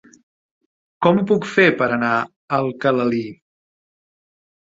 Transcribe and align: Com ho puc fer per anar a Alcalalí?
Com 1.05 1.19
ho 1.19 1.25
puc 1.31 1.45
fer 1.49 1.65
per 1.81 1.89
anar 1.99 2.09
a 2.15 2.23
Alcalalí? 2.61 3.21